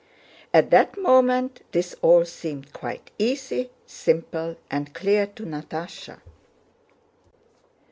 [0.51, 6.21] At that moment this all seemed quite easy, simple, and clear to Natásha.